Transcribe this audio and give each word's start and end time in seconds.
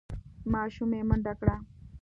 ماشوم 0.53 0.91
یې 0.97 1.03
منډه 1.09 1.33
کړه. 1.39 1.55